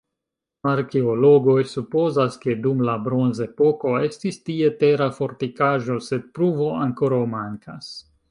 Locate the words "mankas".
7.35-7.93